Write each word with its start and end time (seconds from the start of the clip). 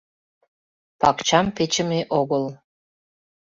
Пакчам 0.99 1.45
печыме 1.55 1.99
огыл. 2.19 2.45